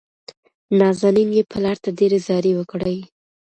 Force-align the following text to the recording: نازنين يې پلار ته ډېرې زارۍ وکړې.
نازنين 0.79 1.29
يې 1.37 1.43
پلار 1.51 1.77
ته 1.83 1.89
ډېرې 1.99 2.17
زارۍ 2.27 2.53
وکړې. 2.55 2.97